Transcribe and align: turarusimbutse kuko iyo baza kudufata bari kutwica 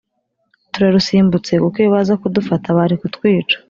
turarusimbutse 0.73 1.51
kuko 1.63 1.75
iyo 1.81 1.89
baza 1.95 2.13
kudufata 2.21 2.67
bari 2.77 2.95
kutwica 3.01 3.55